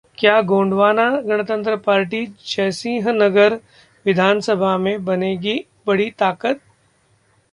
[0.17, 3.55] क्या गोंडवाना गणतंत्र पार्टी जयसिंहनगर
[4.05, 6.59] विधानसभा में बनेगी बड़ी ताकत?